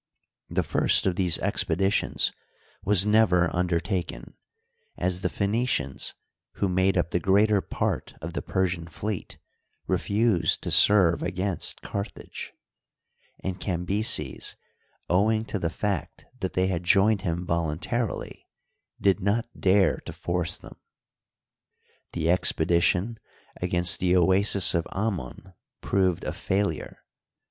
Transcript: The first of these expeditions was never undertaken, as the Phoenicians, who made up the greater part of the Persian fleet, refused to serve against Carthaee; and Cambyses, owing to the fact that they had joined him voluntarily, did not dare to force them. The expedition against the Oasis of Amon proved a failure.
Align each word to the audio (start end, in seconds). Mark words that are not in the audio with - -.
The 0.49 0.63
first 0.63 1.05
of 1.05 1.15
these 1.15 1.37
expeditions 1.37 2.33
was 2.83 3.05
never 3.05 3.55
undertaken, 3.55 4.33
as 4.97 5.21
the 5.21 5.29
Phoenicians, 5.29 6.15
who 6.53 6.67
made 6.67 6.97
up 6.97 7.11
the 7.11 7.19
greater 7.19 7.61
part 7.61 8.15
of 8.19 8.33
the 8.33 8.41
Persian 8.41 8.87
fleet, 8.87 9.37
refused 9.85 10.63
to 10.63 10.71
serve 10.71 11.21
against 11.21 11.83
Carthaee; 11.83 12.49
and 13.41 13.59
Cambyses, 13.59 14.55
owing 15.07 15.45
to 15.45 15.59
the 15.59 15.69
fact 15.69 16.25
that 16.39 16.53
they 16.53 16.65
had 16.65 16.83
joined 16.83 17.21
him 17.21 17.45
voluntarily, 17.45 18.47
did 18.99 19.19
not 19.19 19.45
dare 19.55 19.97
to 20.07 20.13
force 20.13 20.57
them. 20.57 20.77
The 22.13 22.31
expedition 22.31 23.19
against 23.57 23.99
the 23.99 24.15
Oasis 24.15 24.73
of 24.73 24.87
Amon 24.87 25.53
proved 25.79 26.23
a 26.23 26.33
failure. 26.33 27.03